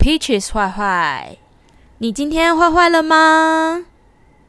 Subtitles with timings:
[0.00, 1.36] Peaches 坏坏，
[1.98, 3.84] 你今天坏坏了吗？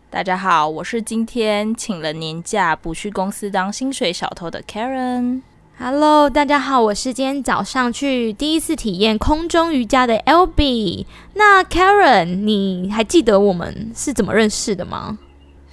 [0.09, 5.42] 大家好，我是今天请了年假不去公司当薪水小偷的 Karen。
[5.77, 11.06] Hello，大家好，我是今天早上去第一次体验空中瑜伽的 Albee。
[11.34, 15.20] 那 Karen，你还记得我们是怎么认识的吗？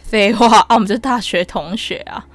[0.02, 2.26] 废话啊，我们是大学同学啊。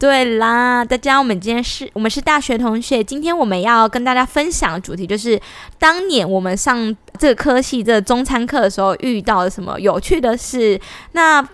[0.00, 3.04] 对啦，大家，我们今天是我们是大学同学。
[3.04, 5.38] 今天我们要跟大家分享的主题就是
[5.78, 10.80] 当年我们上这个科系这个中餐课的时候遇到了什么有趣的事。
[11.12, 11.46] 那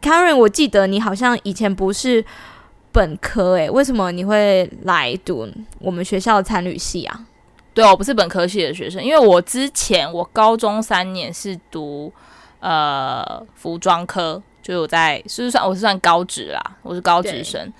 [0.00, 2.24] Karen，我记得你好像以前不是
[2.90, 5.46] 本科诶，为什么你会来读
[5.78, 7.26] 我们学校的餐旅系啊？
[7.74, 12.10] 对，我不是本科系的学生，因为我之前我高中三年是读
[12.60, 14.42] 呃服装科。
[14.62, 17.72] 就我在，是不是算我是算高职啦，我是高职生。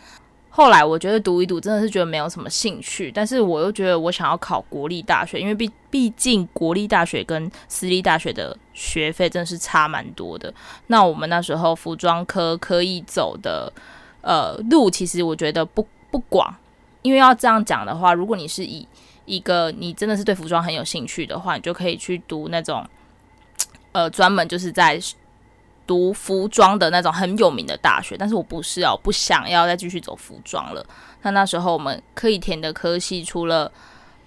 [0.52, 10.52] 后来我觉得读一读真的是觉得没有什么兴趣，但是我又觉得我想要考国立大学，因为毕毕竟国立大学跟私立大学的学费真的是差蛮多的。
[10.88, 13.72] 那我们那时候服装科可以走的
[14.22, 16.52] 呃路，其实我觉得不不广，
[17.02, 18.86] 因为要这样讲的话，如果你是以
[19.26, 22.84] 一个你真的是对服装很有兴趣的话，你就可以去读那种
[23.92, 25.00] 呃专门就是在。
[25.90, 30.86] 读服装的那种很有名的大学，但是我不是啊，我不想要再继续走服装了。
[31.22, 33.68] 那那时候我们可以填的科系，除了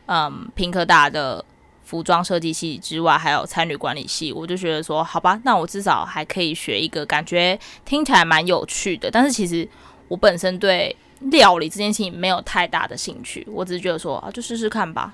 [0.08, 1.42] 嗯屏科大的
[1.86, 4.34] 服装设计系之外，还有餐旅管理系。
[4.34, 9.10] 我就觉得说，好吧，那我至少还可以学一个感觉听起来蛮有趣的。
[9.10, 9.66] 但是其实
[10.10, 10.94] 我本身对
[11.32, 15.14] 料理这件事情没有太大的兴趣，我只是觉得说啊，就试试看吧。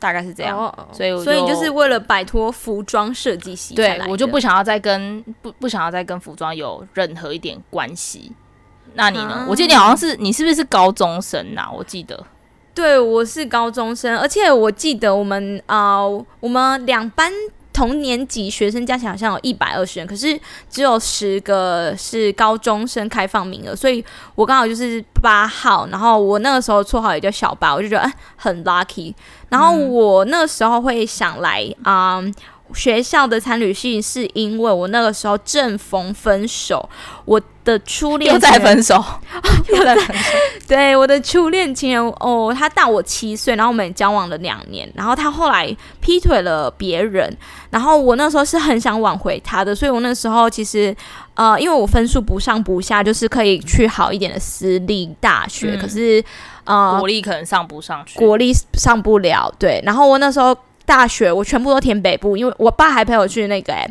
[0.00, 8.32] 大概是这样，oh, 所以所以就是为了摆脱服装设计系，对，我就不想要再跟不不想要再跟服装有任何一点关系。
[8.94, 9.46] 那你呢？
[9.48, 11.70] 我记得你好像是你是不是是高中生呐？
[11.72, 12.26] 我记得，
[12.74, 17.30] 对，我是高中生，而且我记得我们啊、呃，我们两班。
[17.80, 24.04] 同年级学生加起来好像有一百二十人，可是只有十个是高中生开放名额，所以
[24.34, 25.86] 我刚好就是八号。
[25.90, 29.14] 然后我那个时候绰号也叫小八，我就觉得、哎、很 lucky。
[29.48, 32.22] 然后我那个时候会想来啊、
[32.74, 36.86] 学校的参旅系，是因为我那个时候正逢分手，
[37.24, 37.40] 我
[37.70, 39.02] 的初恋又在分手，
[39.68, 40.28] 又在分手。
[40.66, 47.36] 对，我的初恋情人哦，他大我七岁，然后我们交往了两年，然后他后来劈腿了别人，
[47.70, 50.94] 然后我那时候是很想挽回他的，所以我那时候其实
[51.34, 56.22] 呃，因为我分数不上不下，就是可以去好一点的私立大学，嗯、可是
[56.64, 59.82] 呃，国立可能上不上去，国立上不了，对。
[59.84, 63.88] 然后我那时候大学我全部都填北部，因为我爸还陪我去那个哎，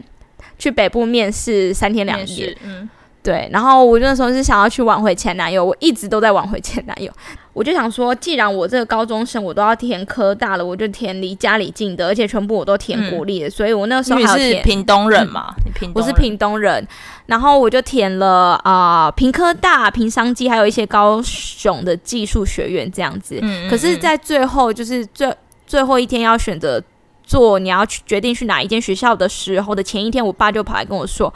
[0.57, 2.89] 去北部面试三天两夜，嗯。
[3.21, 7.11] 对，然后我那时候是想要去挽回前男友，我一直都在挽回前男友。
[7.51, 14.63] 我就想说，既然我这个高中生我都要填科大了，我就填离家里近的，而且全部我都填国立的，嗯、所以我那时候还要填。
[14.63, 15.53] 屏东人嘛？
[15.57, 15.91] 嗯、你屏。
[15.93, 16.87] 我是屏东人，
[17.25, 23.41] 然后我就填了啊、呃，屏科大、屏商机，还有一些高雄的技术学院这样子。
[23.69, 25.35] 可是，在最后就是最
[25.67, 26.81] 最后一天要选择
[27.25, 31.33] 做你要去决定去哪一间学校的时候的前一天，我爸就跑来跟我说。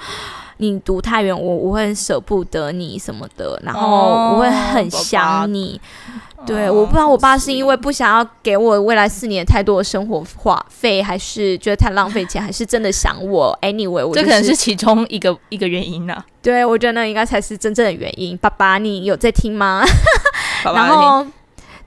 [0.71, 5.79] 你读太远，我我会很舍不得你什么的，然后我会很想你。
[6.37, 13.57] 哦、对，哦、我不知道我爸是因为不想要给我未来四年太多的生活花费，还是觉得太浪费钱，还是真的想我。
[13.61, 16.25] Anyway，我、就是、这可能是其中一个一个原因呢、啊。
[16.41, 18.37] 对，我觉得那应该才是真正的原因。
[18.37, 19.83] 爸爸，你有在听吗？
[20.63, 21.25] 爸爸 然后。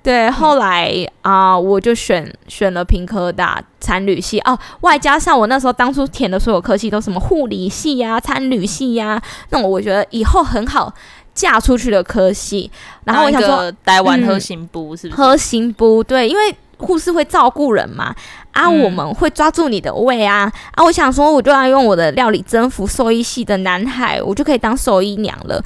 [0.06, 0.88] 对，后来
[1.22, 10.94] 啊、呃，我就选选了屏科大参旅系哦，外加上我那时候当初填的所有科系都什么护理系呀、啊、餐旅系呀、啊，那我觉得以后很好
[11.34, 12.70] 嫁出去的科系。
[13.02, 15.20] 然后我想说，台湾核心部是不是？
[15.20, 18.14] 核心部对，因为护士会照顾人嘛，
[18.52, 25.60] 啊，我们会抓住你的胃啊，啊，我想说，我就要用我的料理征服兽医系的男孩，我就可以当兽医娘了。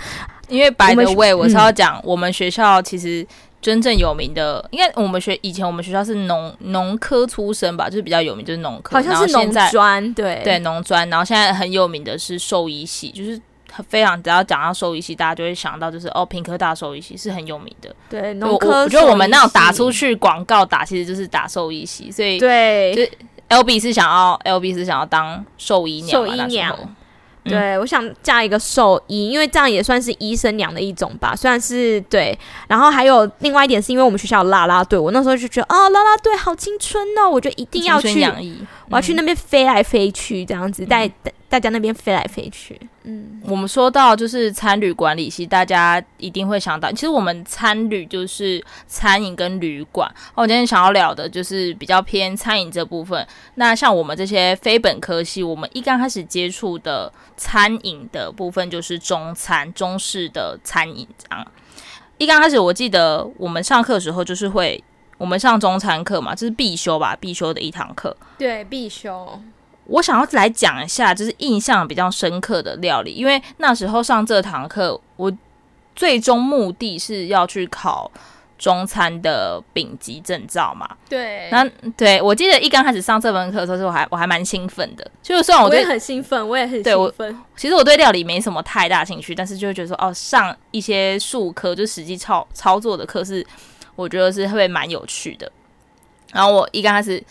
[0.48, 3.26] 因为 by the way，我是要讲，我们学校其实。
[3.60, 10.40] 真正有名的，应该我们学以前我们学校是农农科出身吧，就是比较有名就是农科，好像是农专，对。
[10.42, 13.38] 对农专，然后现在很有名的是兽医系，就是
[13.86, 18.84] 非常只要讲到兽医系，大家就会想到就是哦，屏科大兽医系是很有名的，对农科。
[18.84, 26.76] 我觉得我们那种打出去广告打，其实就是打兽医系，所以对，就 Albee 是想要 Albee 是想要当兽医娘，兽医娘。
[27.44, 31.34] 对，我想嫁一个兽医，因为这样也算是医生娘的一种吧。
[31.34, 32.38] 虽然是对，
[32.68, 38.26] 然后还有另外一点，是因为我们学校有啦啦队，我那时候就觉得啊，啦啦队好青春哦，我就一定要去，
[38.90, 41.08] 我要去那边飞来飞去，这样子带
[41.48, 42.78] 大家那边飞来飞去。
[43.04, 50.12] 嗯，我们说到就是餐旅管理系，大家一定会想到，其实我们餐旅就是餐饮跟旅馆。
[50.34, 53.26] 我今天想要聊的就是比较偏餐饮这部分。
[53.54, 61.46] 那像我们这些非本科系，我们一刚开始接触的餐饮的部分就是中餐、中式的餐饮这样。
[62.18, 64.82] 一刚开始我记得我们上课的时候就是会，
[65.20, 68.16] 我们上中餐课嘛，这是必修吧，必修的一堂课。
[68.38, 69.38] 对，必修。
[69.84, 75.30] 我想要来讲一下，就是印象比较深刻的料理，因为那时候上这堂课，我
[75.94, 78.10] 最终目的是要去考
[78.56, 80.88] 中餐的丙级证照嘛。
[81.06, 81.68] 对，那
[81.98, 87.38] 对我记得一刚开始上这门课的时候，我还我还蛮兴奋的，就是虽然我也很兴奋，我也很对我兴奋。
[87.56, 93.46] 其实我对料理没什么太大兴趣，但是就会觉得说，哦，上一些术科，就实际操操作的课是，
[94.00, 95.50] 我觉得是会蛮有趣的。
[96.32, 97.22] 然后我一刚开始。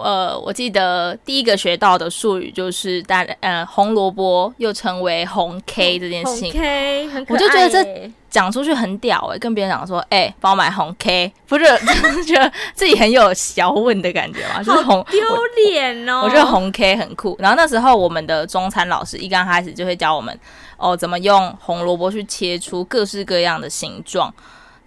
[0.00, 15.20] 呃，我记得第一个学到的术语就是大呃红萝卜又称为红 K 这件事情，K 很可爱，我就觉得这讲出去很屌哎、欸，跟别人讲说，哎、欸，帮我买红 K，不是 就是觉得自己很有小问的感觉嘛，就是红丢
[15.66, 17.34] 脸哦我，我觉得红 K 很酷。
[17.40, 20.38] 然后那时候我们的中餐老师一刚开始就会教我们
[20.76, 24.32] 哦，怎么用红萝卜去切出各式各样的形状。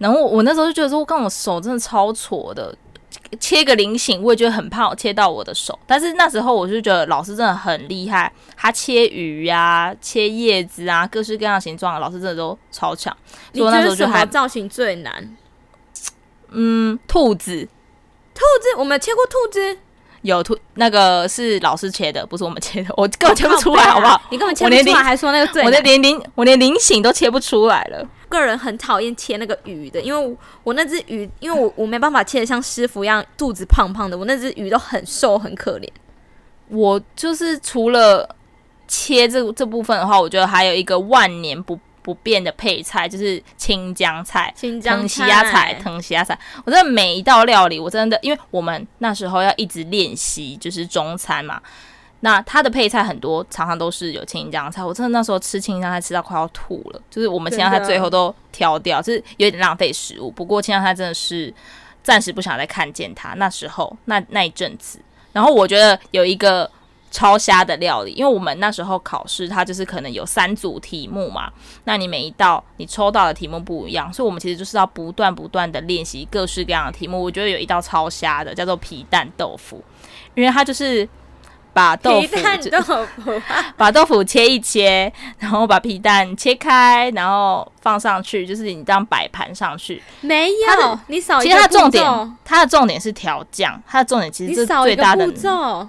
[0.02, 2.76] 然后我，那时候就觉得说，我看我手真的超挫的。
[3.40, 5.78] 切个菱形，我也觉得很怕我切到我的手。
[5.86, 13.16] 但是那时候我就觉得老师真的很厉害，他切鱼呀、啊、切叶子啊，各式各样的形状，老师真的都超强。
[13.54, 15.38] 你觉得什么造型最难？
[16.50, 17.64] 嗯，兔子，
[18.34, 19.78] 兔子，我没有切过兔子。
[20.24, 22.94] 有兔，那个是老师切的，不是我们切的。
[22.98, 24.22] 我根本切不出来，好不好？
[24.30, 25.64] 你根本切不出来，还说那个最？
[25.64, 28.06] 我的连菱，我连菱形都切不出来了。
[28.32, 35.88] 个人很讨厌切那个鱼的，因为我，我那只鱼，因为我我没办法切的像师傅一样肚子胖胖的，我那只鱼都很瘦很可怜。
[36.70, 38.36] 我就是除了
[38.88, 46.40] 切这这部分的话，我觉得还有一个万年不不变的配菜就是青江菜，青江菜、藤虾菜、藤虾菜。
[46.64, 51.62] 我真的每一道料理，我真的，因为我们那时候要一直练习，就是中餐嘛。
[52.22, 54.84] 那它的配菜很多，常常都是有青江菜。
[54.84, 60.32] 我真的那时候吃青江菜吃到快要吐了，就是我们青江菜最后都挑掉，就是有点浪费食物。
[60.32, 61.54] 不过青江菜真的是
[62.02, 63.34] 暂时不想再看见它。
[63.36, 65.00] 那时候那那一阵子，
[65.34, 66.70] 然后我觉得有一个。
[67.14, 71.52] 超瞎的料理，因为我们那时候考试，它就是可能有三组题目嘛，
[71.84, 77.22] 那你每一道你抽到的题目不一样，所以我们其实就是要不断不断的练习各式各样的题目。
[77.22, 79.84] 我觉得有一道超瞎的，叫做皮蛋豆腐，
[80.36, 81.06] 因为它就是
[81.74, 82.28] 把豆腐，
[82.70, 83.42] 豆腐，
[83.78, 90.02] 把豆腐切一切，然后把皮蛋切开，然后放上去，就是你这样摆盘上去。
[90.22, 95.88] 没有，你少一个其实它的重点，它的重点是调酱，它的重点其实是最大的步骤。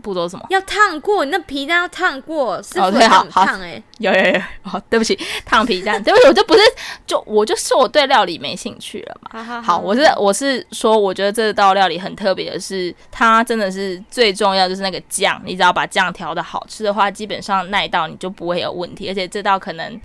[0.00, 0.46] 步骤什么？
[0.50, 3.28] 要烫过，你那皮蛋要烫过，是不是烫？
[3.28, 6.60] 烫哎，有有有，好，对不起，烫皮蛋，对不起，我就不是，
[7.06, 9.30] 就我就说我对料理没兴趣了嘛。
[9.32, 20.00] 好，好，好，好，我是我是说，我觉得这道料理很特别的是，它真的是最重要，就是那个酱，你只要把酱调的好吃的话，基本上那一道你就不会有问题，而且这道可能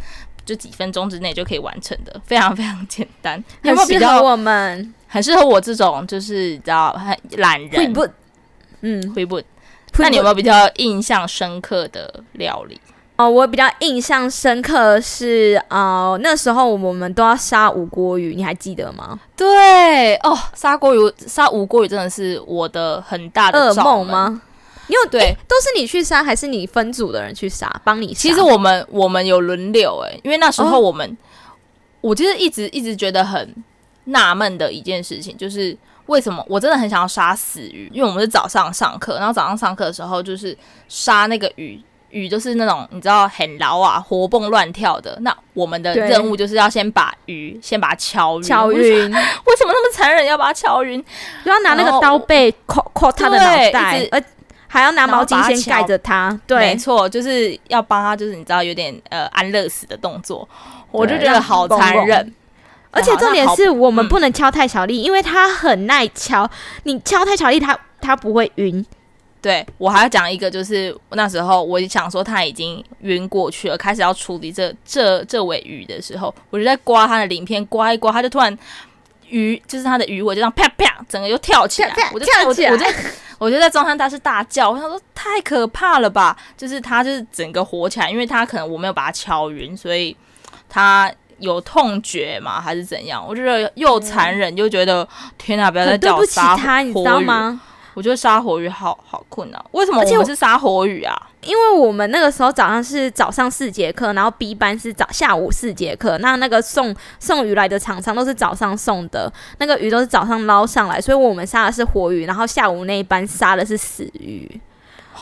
[0.46, 8.08] 就几分钟之内就可以完成的，非常非常简单，很适合我们，很适合我这种就是你知道很懒人，不，
[8.82, 9.42] 嗯，会不。
[9.98, 12.80] 那你有没有比较印象深刻的料理？
[13.16, 19.20] 哦，我比较印象深刻的是，呃，那时候我们都要杀五锅鱼，你还记得吗？
[19.36, 24.42] 对，哦，杀锅鱼，杀五锅鱼真的是我的很大的噩梦吗？
[24.88, 28.20] 因为对，都是你去杀，还是你分组的人去杀，帮你杀？
[28.22, 31.18] 其实我们我们有轮流，哎，因为那时候我们，哦、
[32.02, 33.52] 我就是一直一直觉得很
[34.04, 35.76] 纳闷的一件事情就是。
[36.08, 37.90] 为什么我真的很想要杀死鱼？
[37.94, 45.18] 因为我们是早上上课，然后早上上课的时候就是杀那个鱼，鱼就是那种你知道很牢啊，活蹦乱跳的。
[45.22, 48.44] 那我们的任务就是要先把鱼先把它敲晕。
[48.44, 48.80] 敲晕？
[48.82, 51.04] 为什么那么残忍要把它敲晕？
[51.44, 54.24] 就要拿那个刀背扣扣他的脑袋，呃，
[54.68, 56.40] 还要拿毛巾先盖着他。
[56.48, 60.48] 对，没错，就是要帮他，就是你知道有点呃安乐死的动作，
[60.90, 62.34] 我就觉得好残忍。
[62.92, 66.50] 而且重点是我们不能敲太小力，嗯、因为它很耐敲。
[66.84, 68.86] 你敲太小力，它它不会晕。
[69.40, 78.58] 对，我还要讲一个，就是那时候我想说他已经晕过去了，开始要处理这这这尾鱼的时候，我就在刮它的鳞片，刮一刮，它就突然
[79.30, 82.86] 鱼就是它的鱼尾就这样啪啪，整个又跳起来，啪啪我就跳起来，我就
[83.38, 90.18] 我就在中山大师大叫，我想说太可怕了吧，就是它就是整个活起来，因为它可能我没有把它敲晕，所以
[90.68, 91.14] 它。
[91.40, 92.60] 有痛觉吗？
[92.62, 93.24] 还是怎样？
[93.28, 95.70] 我觉得又残忍，又觉得天哪！
[95.72, 97.62] 不要再叫我杀活鱼，对不起他，你知道吗？
[97.94, 101.16] 我觉得杀活鱼好好困难，为什么我们是杀活鱼啊？
[101.42, 114.62] 因为我们那个时候早上是早上四节课，然后 B 班是早下午四节课，那那个送送鱼来的厂商都是早上送的，那个鱼都是早上捞上来，所以我们杀的是活鱼，然后下午那一班杀的是死鱼，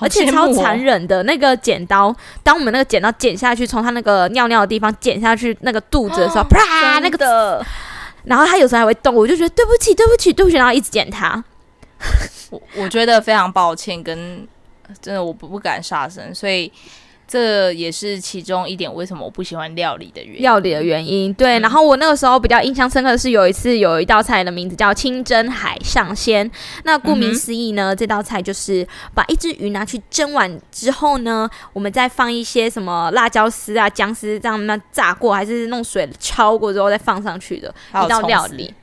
[0.01, 7.65] 而且超残忍的，那个剪刀，当我们那个剪刀剪下去，从他那个尿尿的地方剪下去那个肚子的时候，啪，那个的，
[8.23, 11.43] 然后他有时候还会动，我就觉得对不起，对不起，对不起，然后一直剪他。
[12.51, 14.47] 我我觉得非常抱歉，跟
[15.01, 16.71] 真的我不不敢杀生，所以
[17.27, 20.41] 这也是其中一点为什么我不喜欢料理的原因。
[20.41, 21.59] 料理的原因，对。
[21.59, 26.49] 嗯、然后我那个时候比较印象深刻的是有一次有一道菜的名字叫清蒸海上鲜。
[26.83, 38.73] 那顾名思义呢，嗯、这道菜就是把一只鱼拿去蒸完之后呢，我们再放一些什么辣椒丝啊、姜丝这样那炸过，还是弄水焯过之后再放上去的一道料理。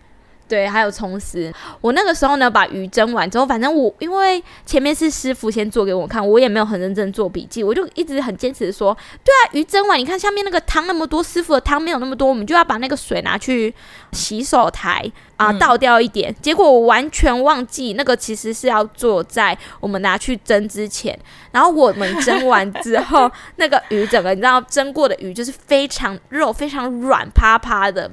[0.52, 1.50] 对，还有葱丝。
[1.80, 8.94] 我那个时候呢，把鱼蒸完之后，反正我因为前面是师傅先做给我看，我也没有很认真做笔记，我就一直很坚持说，
[9.24, 13.74] 对啊，鱼蒸完，你看下面那个汤那么多，师傅的汤没有那么多，我们就要把那个水拿去
[14.12, 16.30] 洗手台啊，倒掉一点。
[16.30, 21.18] 嗯、结果我完全忘记，那个其实是要做在我们拿去蒸之前。
[21.50, 28.10] 然后我们蒸完之 后，那个鱼整个你知道蒸过的鱼就是非常肉，非常软趴趴的。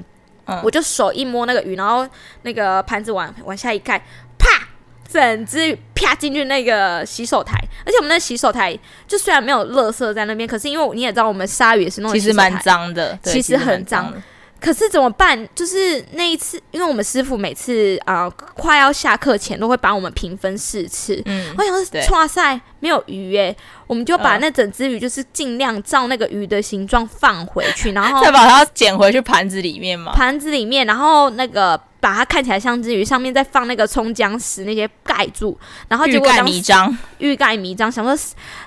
[0.63, 2.07] 我就手一摸那个鱼，然后
[2.43, 3.97] 那个盘子往往下一盖，
[4.37, 4.67] 啪，
[5.11, 7.57] 整只鱼啪进去那个洗手台。
[7.85, 8.77] 而且我们那洗手台
[9.07, 14.13] 就虽然没有垃圾在那边，可是因为你也知道，我们鲨鱼也是弄的，其实蛮脏的，其实很脏。
[14.59, 15.47] 可是怎么办？
[15.55, 21.21] 就是那一次，因为我们师傅每次啊、呃、快要下课前都会把我们评分四次。
[21.25, 23.55] 嗯，我想说，哇塞，没有鱼耶，
[23.87, 30.13] 我们就把那整只鱼就是尽量照那个鱼的形状放回去， 然后再把它捡回去盘子里面嘛。
[30.13, 37.91] 盘子里面，然后那个把它看起来像只鱼，上面再放那个葱姜丝那些盖住，然后就欲盖弥彰，欲盖弥彰。
[37.91, 38.17] 想说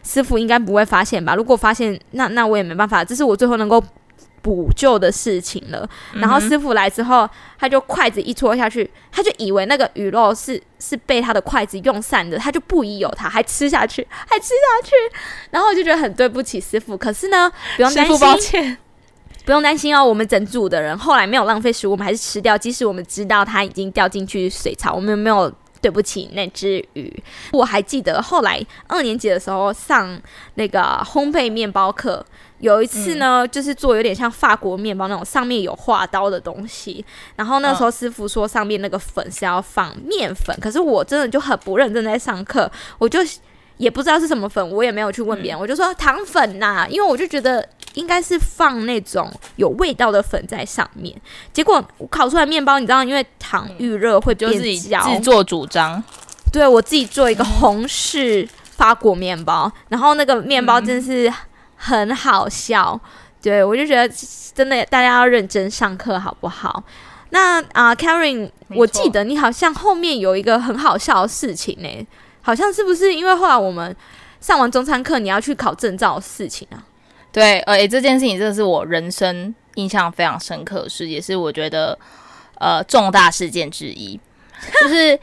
[0.02, 1.34] 师傅应该不会发现吧？
[1.34, 3.04] 如果发现，那那我也没办法。
[3.04, 3.82] 这是我最后能够。
[4.42, 14.94] 补救的事情了，然后师傅来之后，他就筷子一戳下去，他就以为那个鱼肉是是被他的筷子用散的，他就不疑有他，还吃下去，还吃下去，
[15.52, 16.99] 然后我就觉得很对不起师傅。
[16.99, 18.78] 可是呢，不用担心，抱歉，
[19.44, 20.04] 不用担心哦。
[20.04, 25.49] 我们整组的人后来没有浪费食物，我们还是吃掉，即使我们知道它已经掉进去水槽，我们没有
[25.80, 27.22] 对不起那只鱼。
[27.52, 30.20] 我还记得后来二年级的时候上
[30.56, 32.26] 那个烘焙面包课。
[32.62, 37.04] 有一次呢，嗯、就是做有点像法国面包那种，上面有画刀的东西。
[37.35, 43.19] 然后那时候师傅说上面那个粉是要放面粉，可是我真的就很不认真在上课，我就
[43.78, 51.21] 也不知道是什么粉，我也没有去问别人，嗯、我就说糖粉呐、啊，因为我就觉得应该是放那种有味道的粉在上面。
[51.52, 56.00] 结果我烤出来面包，你知道，因为糖预热会变焦，自作主张。
[56.52, 61.28] 对，我自己做一个红式法国面包，嗯、然后那个面包真是。
[61.84, 62.98] 很好笑，
[63.42, 64.14] 对，我就觉得
[64.54, 66.84] 真的大家要认真上课，好不好？
[67.30, 68.48] 那啊、呃、Karen。
[68.68, 72.06] 我记得你好像后面有一个很好笑的事情呢，
[72.40, 73.94] 好像是不是因为后来我们
[74.40, 76.78] 上完中餐课，你要去考证照的事情啊？
[77.32, 81.98] 对，呃，诶，这件事情真的是我人生印象非常深刻的事，也是我觉得
[82.58, 84.20] 呃重大事件之一，
[84.80, 85.18] 就是。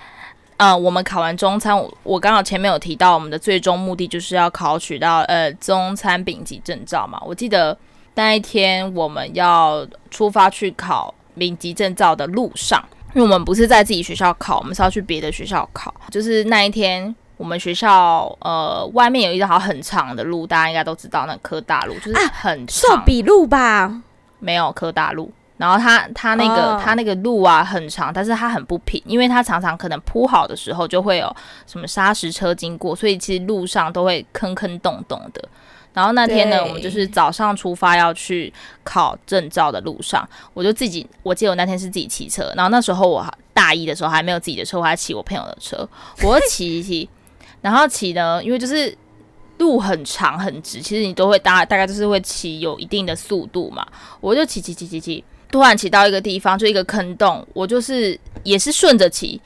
[0.60, 7.18] 呃，我们考完中餐，我我刚好前面有提到，我们的最终目的就是要考取到呃中餐丙级证照嘛。
[7.26, 7.76] 我记得
[8.16, 15.96] 那一天我们要出发去考丙级证照的路上，因为我们不是在自己学校考，我们是要去别的学校考。
[16.12, 24.02] 就是那一天，我们学校呃外面有一条很长的路，大家应该都知道，那科大路就是很长，寿比路吧？
[24.40, 25.32] 没有科大路。
[25.60, 26.82] 然后它它那个、oh.
[26.82, 31.36] 它那个路啊很长，但是它很不平，因为它常常可能铺好的时候就会有
[31.68, 35.50] 什么砂石车经过，所以其实路上都会坑坑洞洞的。
[35.94, 38.54] 然后那天呢，我们就是早上出发要去
[38.86, 45.86] 考证照的路上，我就自己，我记得我那天是自己骑车，然后那时候我大一的时候还没有自己的车，我还骑我朋友的车，
[46.24, 47.10] 我骑一骑，
[47.60, 48.98] 然后骑呢，因为就是
[49.58, 53.86] 路很长很直，其实你都会大大概就是会骑有一定的速度嘛，
[54.22, 55.22] 我就骑骑骑骑骑。
[55.52, 59.42] 突然骑到一个地方，就一个坑洞，我就是也是顺着骑，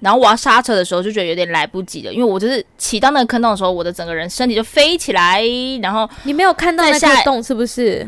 [0.00, 5.42] 然后我要刹车的时候就觉得有点来不及了，因为我就是骑到那个坑洞的时候，我的整个人身体就飞起来，
[5.82, 8.06] 然后你没有看到那个洞是不是？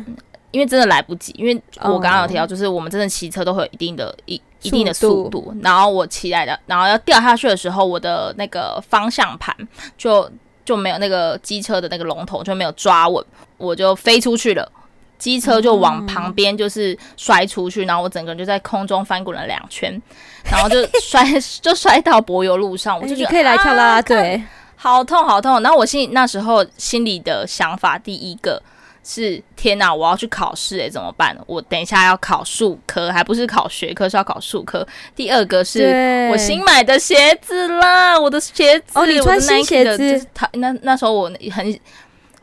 [0.53, 9.55] 因为真的来不及，因为我刚刚有提到，就是我们真的骑车都会有一定的一一定的速度，然后我骑来的，然后要掉下去的时候，我的那个方向盘
[9.99, 10.31] 就
[10.65, 13.23] 就没有那个机车的那个龙头就没有抓稳，
[13.59, 14.71] 我就飞出去了。
[15.19, 20.01] 机车就往旁边就是摔出去，然后我整个人就在空中翻滚了两圈，
[20.51, 21.25] 然后就摔
[21.63, 24.43] 就摔到柏油路上，我就觉得可以来跳啦啦队，
[24.77, 25.63] 好痛好痛。
[25.63, 28.63] 然后我心里那时候心里的想法，第一个
[29.03, 31.37] 是天哪，我要去考试诶，怎么办？
[31.47, 34.87] 我等一下要考数科，还不是考学科，是要考数科。
[35.15, 41.81] 第二个是我新买的鞋子啦，我的鞋子哦，你穿新鞋子，就是他那那时候我很。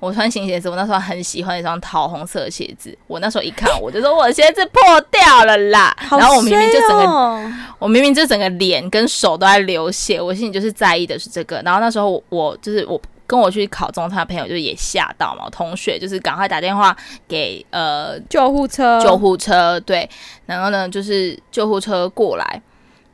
[0.03, 2.93] 我穿新鞋子，我那时候很喜欢一双桃红色的鞋子。
[3.07, 5.95] 我那时候一看，我就说我的鞋子破掉了啦。
[6.11, 10.19] 哦、然后我明明就整个，我明明就整个脸跟手都在流血。
[10.21, 11.61] 我心里就是在意的是这个。
[11.63, 16.93] 然后那时候我，我就是我跟我去考中餐的朋友就也吓到嘛，同学就是赶快打电话
[17.25, 20.09] 给呃救护车，救护车对。
[20.45, 22.61] 然后呢，就是救护车过来，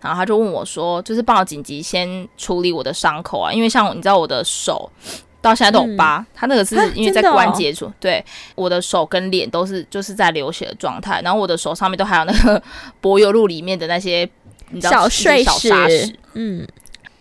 [0.01, 4.91] 然后他就问我说，就是帮我紧急先处理我的伤口啊，因为像你知道我的手。
[5.41, 8.23] 到现在都有疤，嗯、他那个是因为在关节处，对，
[8.55, 12.61] 我的手跟脸都是就是在流血的状态，然后我的手上面都还有那个
[12.99, 14.29] 柏油路里面的那些
[14.71, 16.67] 你知道小碎小沙石，嗯，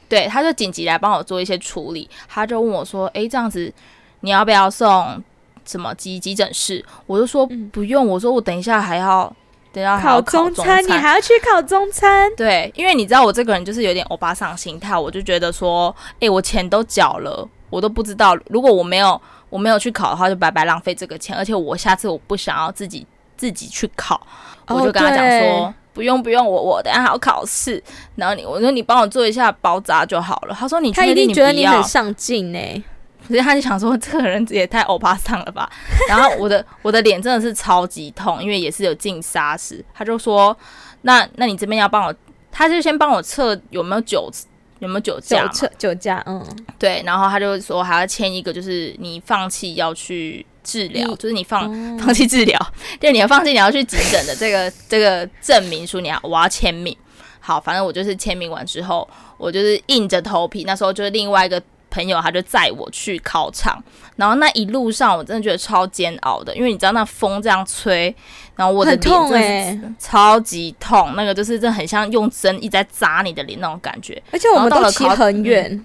[0.09, 3.73] 对，他就紧急来帮我做一些处理，他就问我说：“哎、欸，这样子
[4.21, 5.23] 你要不要送
[5.65, 9.33] 什么急急诊室？”我就说不用，我说我等一下还要
[9.73, 12.29] 等一下还要考中餐，考中餐，你还要去考中餐？
[12.37, 19.21] 对，因为你知道我这个人就是有点欧巴桑心态，我就觉得说：“哎、欸，我钱都缴了。”我都不知道，如果我没有
[19.51, 21.37] 我没有去考的话，就白白浪费这个钱。
[21.37, 23.07] 而且我下次我不想要自己
[23.37, 24.21] 自己去考，
[24.67, 27.83] 我就跟他讲说不用不用，我我等下还要考试。
[28.17, 30.55] 然后你我说你帮我做一下包扎就好了。
[30.59, 30.93] 他说你？
[30.93, 32.85] 他一定觉得你很上进呢，
[33.27, 35.71] 所以他就想说这个人也太欧巴桑了吧。
[36.09, 39.85] 然后我的我的脸真的是超级痛，因为也是有进沙石。
[39.93, 40.57] 他就说
[41.03, 42.15] 那那你这边要帮我，
[42.51, 44.31] 他就先帮我测有没有酒。
[44.79, 45.47] 有没有酒驾？
[45.49, 46.45] 酒酒驾，嗯，
[46.79, 47.03] 对。
[47.05, 52.59] 然后他就说还要签一个，就是你放弃要去治疗，就是你放、嗯、放弃治疗，
[53.01, 56.97] 就你要放弃你要去急诊的 这个这个证明书，你要我要签名。
[57.41, 60.65] 好，反正我就是签名完之后，我就是硬着头皮。
[60.65, 61.63] 那时候就是另外一个。
[61.91, 63.83] 朋友他就载我去考场，
[64.17, 68.15] 然后那一路上我真的觉得超煎熬的，因为你知道那风这样吹，
[68.57, 74.23] 然后我的脸真的超级痛，那个就是真的很像用针一直在扎你的脸那种感觉。
[74.31, 75.85] 而且我们到了考很远，嗯，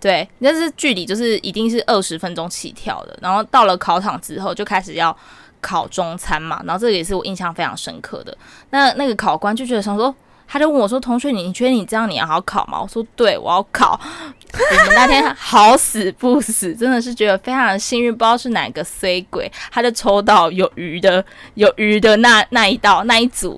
[0.00, 3.18] 对，但是距离就是一定是二十分钟起跳的。
[3.22, 5.16] 然后到了考场之后就开始要
[5.60, 8.36] 考中餐嘛，然后这个也是我印象非常深刻的。
[8.70, 10.14] 那那个考官就觉得想说。
[10.48, 14.00] 他就问我说：“同学，你你觉得你这样你要好考吗？”我说：“对，我要考。”
[14.52, 21.22] 我们那天好死不死，真的是觉得非常的幸运，不知道是哪个衰鬼，他就抽到有鱼的
[21.54, 23.50] 有鱼的那那一道那一组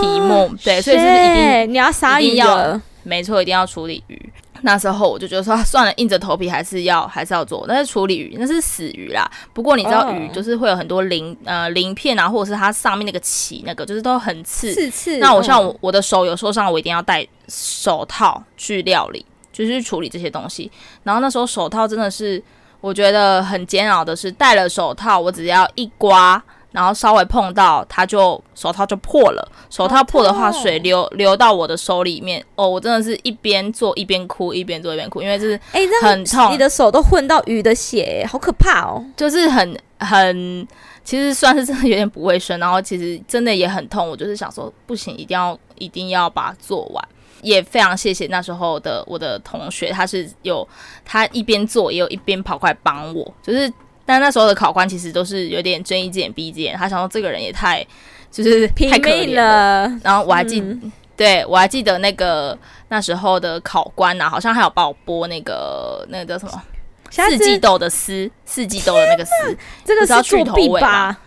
[0.00, 2.80] 题目，哦、对，所以是一定你要杀鱼要？
[3.02, 4.32] 没错，一定要处理鱼。
[4.62, 7.64] 那时候我就觉得说，算了，硬着头皮还是要还是要做。
[7.68, 9.30] 但是处理鱼那是死鱼啦。
[9.52, 14.72] 不过你知道鱼就是会有很多鳞呃鳞片啊，或者是它上面那个鳍那个，就是都很刺。
[14.72, 15.18] 刺刺。
[15.18, 20.70] 那我像我我的手有受伤，我一定要戴手套去料理，就是去处理这些东西。
[21.02, 22.42] 然后那时候手套真的是
[22.80, 26.42] 我觉得很煎熬的是，戴了手套我只要一刮。
[26.72, 29.52] 然后稍微碰到它，就手套就破了。
[29.70, 32.44] 手套破的话，水流流到我的手里面。
[32.54, 36.52] 哦，我真的是一边做一边哭，一边做一边哭，因为就是哎，很痛。
[36.52, 39.02] 你的手都混到鱼的血，好可怕哦！
[39.16, 40.68] 就是很很，
[41.02, 42.60] 其实算是真的有点不卫生。
[42.60, 44.06] 然后其实真的也很痛。
[44.08, 47.08] 我就是想说，不行，一定要一定要把它做完。
[47.40, 50.66] 也非常谢谢那时候的我的同学，他是有
[51.04, 53.72] 他一边做，也有一边跑过来帮我，就是。
[54.06, 57.84] 但那时候的考官其实都是有点睁一只眼闭一只眼，他想说这个人也太
[58.30, 59.86] 就是太可怜了。
[60.02, 62.56] 然后我还记，嗯、对我还记得那个
[62.88, 66.62] 那时候的考官啊，好像还有帮我剥那个那个叫什么
[67.10, 69.32] 四季豆的丝，四季豆的那个丝，
[69.84, 71.18] 这个是作弊吧？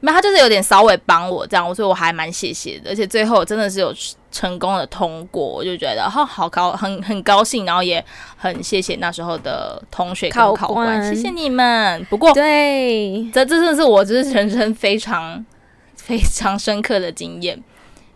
[0.00, 2.90] 没有，他就是有点稍微帮我这样，所以我还蛮谢谢的。
[2.90, 3.92] 而且最后真的是有
[4.34, 8.04] 成功的通过，我就觉得好好高，很很高兴，然后也
[8.36, 12.04] 很谢谢那时候的同学跟考官，考官谢谢你们。
[12.10, 15.46] 不过，对，这这真的是我就是人生非常
[15.94, 17.62] 非常深刻的经验，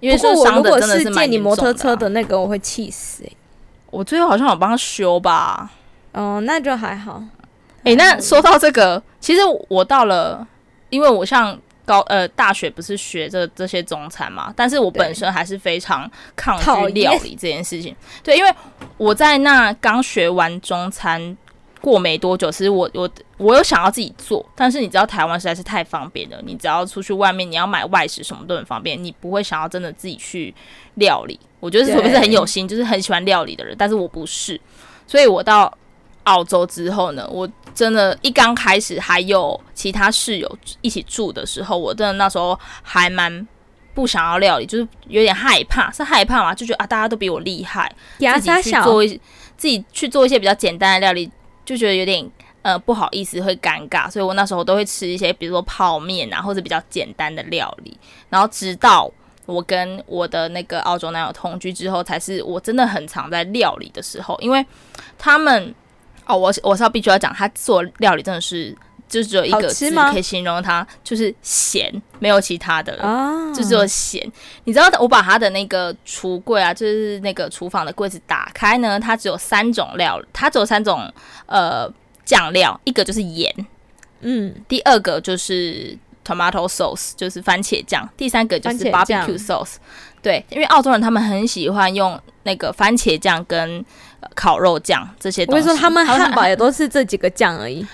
[0.01, 3.37] 因为受伤的真的是蛮、啊、借你摩托车的那个，我会气死、欸、
[3.91, 5.71] 我最后好像有帮他修吧？
[6.11, 7.23] 哦，那就还好。
[7.85, 10.45] 哎、欸，那说到这个，其实我到了，
[10.91, 11.57] 因为我像。
[11.89, 14.53] 高呃，大学不是学这这些中餐嘛？
[14.55, 17.97] 但是我本身还是非常抗拒料理这件事情。
[18.23, 18.55] 对，因为
[18.99, 21.35] 我在那刚学完中餐
[21.81, 30.55] 过没多久，其实我我我有想要自己做，但是你知道台湾实在是太方便了，你只要出去外面，你要买外食什么都很方便，你不会想要真的自己去
[30.97, 31.41] 料理。
[31.59, 34.61] 我觉得除非是很有心，就是很喜欢料理的人，但是我不是，
[35.07, 35.73] 所以我到
[36.25, 37.49] 澳洲之后呢，我。
[37.79, 43.47] 真的，一刚开始还有其他室友一起住的时候，我真的那时候还蛮
[43.95, 46.53] 不想要料理，就是有点害怕，是害怕嘛？
[46.53, 47.89] 就觉得啊，大家都比我厉害，
[48.19, 49.09] 自己去做一
[49.57, 51.31] 自己去做一些比较简单的料理，
[51.65, 52.29] 就觉得有点
[52.63, 57.97] 呃不好意思，会尴尬，所以我那时候都会吃一些，比如说泡面啊，或者比较简单的料理。
[58.29, 59.09] 然后直到
[59.47, 64.67] 我跟我的那个澳洲男友同居之后，才是我真的很常在料理的时候，因为
[65.17, 65.73] 他们。
[66.29, 68.77] 哦，我我是要必须要讲，他做料理真的是
[69.09, 74.31] 就只有一个字可以形容他，就是咸，没有其他的了，啊、就只有咸。
[74.65, 81.11] 你知道我把他的那个橱柜啊，就是那个厨房的柜子打开呢，它只有三种料，它只有三种
[81.47, 81.91] 呃
[82.27, 83.51] 酱料，一个就是盐，
[84.21, 89.77] 嗯，第二个就是 tomato sauce，就是番茄酱，第三个就是 barbecue sauce。
[90.21, 93.83] 对，因为澳洲人他们很喜欢用那个番茄酱跟
[94.35, 95.61] 烤肉酱这些东西。
[95.61, 97.87] 我跟你说，他们汉堡也都是这几个酱而已。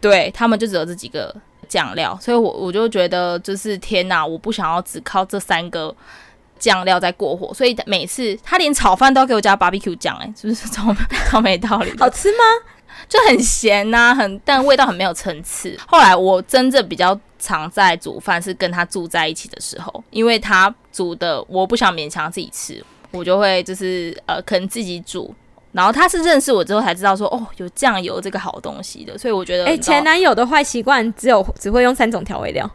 [0.00, 1.34] 对，他们就只有这几个
[1.68, 5.94] 酱料，所以我我就觉得就是天哪，我不想要只靠这三个
[6.58, 7.52] 酱料在过活。
[7.52, 10.94] 所以每次他连炒饭都要给我加 barbecue 酱，哎，是不是 超
[11.28, 11.92] 超没道理？
[11.98, 12.44] 好吃吗？
[13.08, 15.76] 就很咸呐、啊，很但味道很没有层次。
[15.86, 25.34] 后来我真正比较常在煮饭是跟他住在一起的时候，因为他煮的我不想勉强自己吃，我就会就是呃可能自己煮。
[25.72, 32.68] 然后他是认识我之后才知道说哦有酱油这个好东西的，所以我觉得哎、欸、前男友的坏习惯只有只会用三种调味料，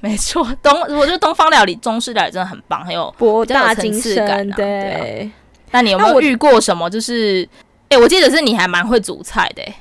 [0.00, 4.50] 没错，东我觉得东方料理、中式料理真的很棒，很有博大精深。
[4.52, 5.30] 对，对啊、
[5.70, 7.48] 那你有没有遇过什么就是？
[7.88, 9.74] 哎、欸，我记得是你还蛮会煮菜的、欸，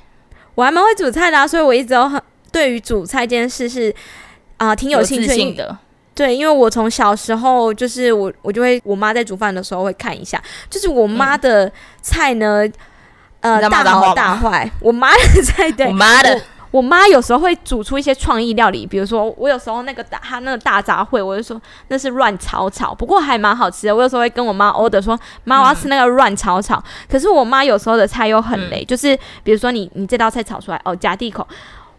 [0.54, 2.21] 我还蛮会煮菜的啊，所以我一直都很
[2.52, 3.89] 对于煮菜这件事是
[4.58, 5.78] 啊、呃、挺有兴趣的。
[6.22, 12.64] 对，因为我从小时候就是我我就会我妈在煮饭的时候会看一下，就是我妈的菜呢，
[13.40, 16.40] 嗯、呃大好大坏，我妈的菜对，我妈的。
[16.70, 23.94] 我妈有时候会煮出一些创意料理，比如说我有时候那个大她那个大杂烩，我就说那是乱炒炒，不过还蛮好吃的。
[23.94, 26.78] 我有时候会跟我妈 order 说，妈我要吃那个乱炒炒。
[26.78, 31.46] 嗯、可是我妈有时候的菜又很雷，嗯、就是比如说你你这道菜炒出来哦夹第一口，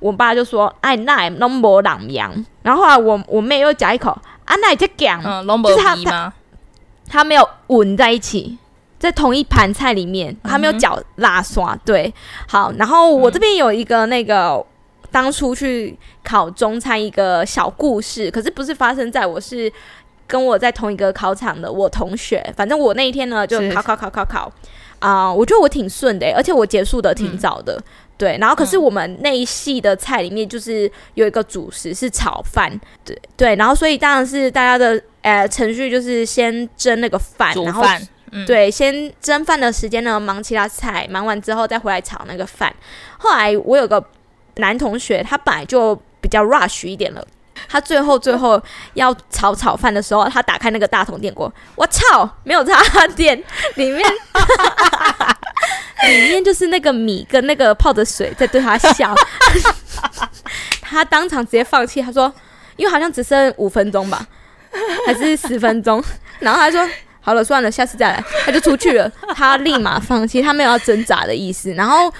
[0.02, 2.32] 我爸就说哎那拢无人样。
[2.62, 4.10] 然后后来我我妹又夹一口
[4.44, 6.32] 啊那这讲，嗯，就是他他
[7.08, 8.58] 他没有稳在一起。
[8.98, 11.74] 在同一盘菜里面，他没有搅辣刷。
[11.84, 12.14] 对，
[12.46, 14.64] 好，然后我这边有一个那个
[15.10, 19.72] 当初去考中餐一个小故事，可是不是发生在我，是
[20.28, 22.54] 跟我在同一个考场的我同学。
[22.56, 24.52] 反正我那一天呢，就考考考考考
[25.02, 27.74] 啊、呃，我觉得我挺顺的，而且我结束的挺早的。
[27.74, 27.84] 嗯、
[28.16, 32.80] 对，然后可是我们那一系的菜里面，就是有一个主食是炒饭。
[33.04, 37.84] 对对，然后所以当然是大家的呃程序就是先蒸那个饭，然后。
[38.34, 42.74] 嗯、对，先蒸饭的时间呢，忙其他菜，忙完之后再回来炒那个饭。
[43.18, 44.02] 后来我有个
[44.54, 47.22] 男同学，他本来就比较 rush 一点了，
[47.72, 53.42] 他最后最后要炒炒饭的时候，他打开那个大桶电锅，我操，没有插电，
[53.76, 54.06] 里面
[56.04, 59.14] 里面就是那个米跟那个泡的水在对他笑，
[60.82, 62.30] 他当场直接放弃，他说，
[62.76, 64.26] 因为好像只剩五分钟吧，
[65.06, 66.04] 还是十分钟，
[66.40, 66.86] 然后他说。
[67.24, 68.24] 好了，算了，下次再来。
[68.44, 71.72] 他就出去了， 他立马放弃，他没有要挣扎的意思。
[71.74, 72.12] 然后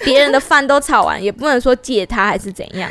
[0.00, 2.90] 别人的饭都炒完，也不能说借他还是怎样。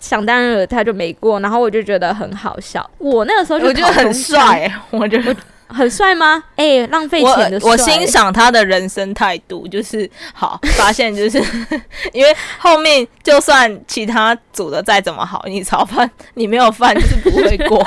[0.00, 1.40] 想当然了，他就没过。
[1.40, 2.88] 然后我就觉得很好笑。
[2.98, 5.34] 我那个时候就我觉得很帅，我觉得
[5.66, 6.42] 很帅吗？
[6.54, 7.70] 哎、欸，浪费钱的帅。
[7.70, 11.42] 我欣赏他的人生态度，就是好发现，就是
[12.14, 17.84] 因为后面就算其他煮的再怎么好，你炒饭你没有饭就是不会过。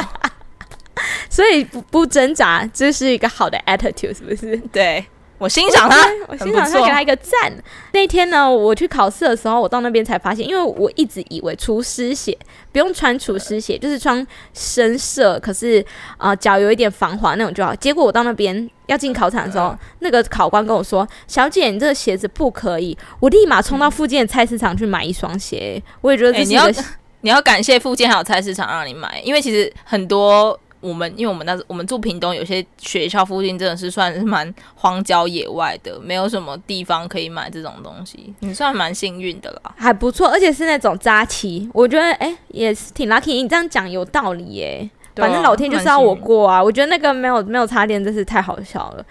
[1.29, 4.55] 所以不不挣扎，这是一个好的 attitude，是不是？
[4.71, 5.03] 对，
[5.39, 7.51] 我欣赏他，我欣赏他，给他一个赞。
[7.91, 12.37] 那天呢，我去考试的时候，我到那边才发现，因为我一直以为厨师鞋
[12.71, 15.83] 不用穿厨师鞋，就是穿深色，可是
[16.17, 17.75] 啊脚、呃、有一点防滑那种就好。
[17.75, 25.81] 结果我到那边要进考场的时候，那个考官跟我说：“小姐，你这个鞋子不可以。”我立马冲到附近的菜市场去买一双鞋。
[26.01, 26.85] 我也觉得这是一个、欸、你要
[27.21, 30.57] 你要感谢附近还有菜市场让你买，因为其实很多。
[30.83, 38.33] 我们因为我们那我们住屏东，有些学校附近真的是算是蛮荒郊野外的，没有什么地方可以买这种东西。
[38.39, 43.33] 你算蛮幸运的啦，还不错，而且是那种扎旗，我觉得哎、欸、也是挺 lucky。
[43.41, 46.61] 你这样讲有道理耶、欸，反正老天就是要我过啊。
[46.61, 49.05] 我觉得那个没有没有插电真是太好笑了。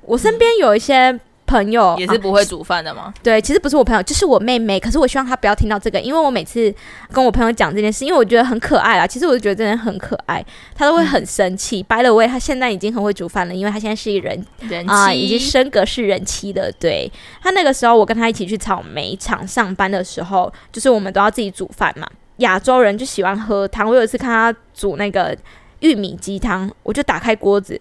[0.00, 3.12] 我身边有一些朋友也是不会煮饭的吗？
[3.22, 4.78] 对，其实不是我朋友，就是我妹妹。
[4.78, 6.72] 可是我希望她不要听到这个，因为我每次
[7.10, 9.06] 跟我朋友讲这件事，因为我觉得很可爱啦。
[9.06, 11.82] 其实我就觉得真的很可爱，她都会很生气。
[11.82, 16.70] By the way，她现在已经很会煮饭了，因为她现在是一人人啊、呃，已经升格是人妻的。
[16.78, 17.10] 对，
[17.42, 22.06] 她那个时候，我跟她一起去草莓厂上班的时候，就是我们都要自己煮饭嘛。
[22.38, 23.88] 亚洲人就喜欢喝汤。
[23.88, 25.36] 我有一次看她煮那个
[25.80, 27.80] 玉米鸡汤，我就打开锅子。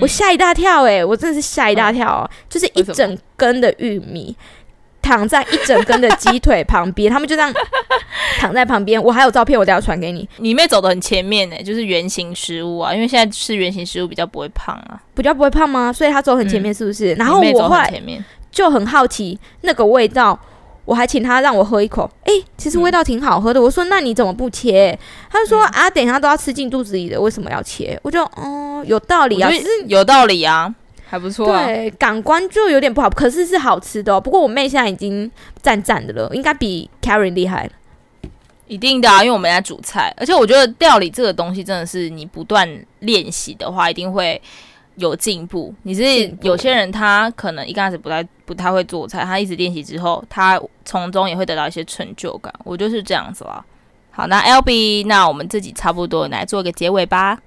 [0.00, 2.30] 我吓一大跳诶、欸，我真的是吓一大跳哦、喔！
[2.48, 4.36] 就是一整根的玉米
[5.02, 7.52] 躺在一整根的鸡腿旁边， 他们就这样
[8.38, 9.02] 躺在旁边。
[9.02, 10.28] 我还有照片，我等下传给你。
[10.38, 15.92] 你妹走的很前面诶，就是圆形食物啊，因为现在吃圆形食物比较不会胖啊，比较不会胖吗？
[15.92, 17.14] 所以她走很前面是不是？
[17.14, 18.02] 嗯、然后我后来
[18.50, 20.38] 就很好奇那个味道。
[20.86, 23.60] 我还请他让我喝一口，哎、欸，其实味道挺好喝的。
[23.60, 24.98] 嗯、我说那你怎么不切？
[25.28, 27.98] 他就说、嗯、啊，等一下都要吃进肚子里的，为什么要切？
[28.02, 30.72] 我就嗯，有道理啊，是有道理啊，
[31.06, 31.66] 还不错、啊。
[31.66, 34.20] 对，感官就有点不好，可是是好吃的、哦。
[34.20, 37.70] 不过我妹现在已经赞赞的了，应该比 Karen 厉害了。
[38.68, 42.68] 一定的啊，因为我们在煮菜，而且我觉得料理这个东西真的是你不断
[43.00, 44.40] 练习的话，一定会。
[44.96, 46.02] 有进步，你是
[46.42, 52.52] 有些人他可能一开始不太不太会做菜，他一直练习之后，他从中也会得到一些成就感。
[52.64, 53.64] 我就是这样子啦。
[54.10, 57.38] 好，那 Albee，那我们自己差不多来做个结尾吧。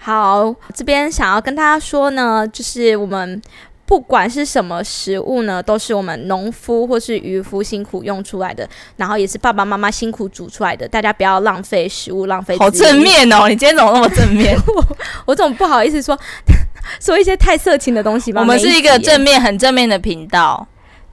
[0.00, 3.40] 好，这边想要跟大家说呢，就是我们
[3.88, 10.86] 不管是什么食物呢，都是我们农夫或是渔夫辛苦用出来的，然后也是爸爸妈妈辛苦煮出来的。
[10.86, 12.54] 大家不要浪费食物，浪费。
[12.58, 14.54] 好正面哦，你今天怎么那么正面？
[14.76, 16.16] 我我总不好意思说。
[17.00, 18.40] 说一些太色情的东西吧。
[18.40, 20.66] 我们是一个正面、很正面的频道，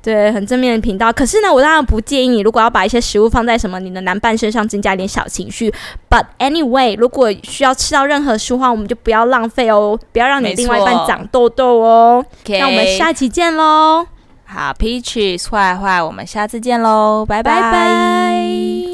[0.05, 1.11] 对，很正面的频道。
[1.11, 5.73] 可是呢，我当然不建议你，如果要把一些食物放在什么你的男伴身上，增加一点小情绪。
[6.07, 12.23] But anyway，如果需要吃到任何食物的话，我们就不要浪费哦，不要让你另外一半长痘痘哦。
[12.47, 14.05] 那我们下期见喽！
[14.45, 18.84] 好，Peaches 坏坏，我们下次见喽，拜拜。